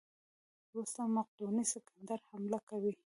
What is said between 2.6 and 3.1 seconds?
کوي.